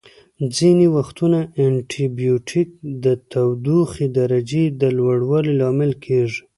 ځینې 0.57 0.85
وختونه 0.97 1.39
انټي 1.63 2.05
بیوټیک 2.17 2.69
د 3.03 3.05
تودوخې 3.31 4.07
درجې 4.19 4.63
د 4.81 4.83
لوړوالي 4.97 5.53
لامل 5.61 5.91
کیږي. 6.05 6.41